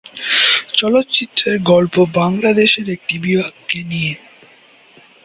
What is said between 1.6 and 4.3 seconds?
গল্প বাংলাদেশের একটি বিভাগকে নিয়ে।